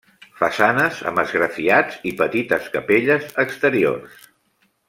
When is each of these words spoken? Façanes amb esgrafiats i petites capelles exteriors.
Façanes 0.37 1.01
amb 1.11 1.21
esgrafiats 1.25 2.01
i 2.13 2.15
petites 2.25 2.73
capelles 2.79 3.29
exteriors. 3.45 4.29